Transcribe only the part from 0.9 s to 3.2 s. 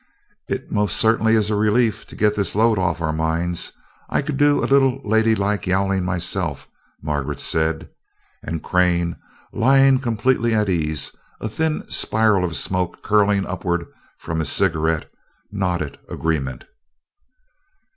certainly is a relief to get this load off our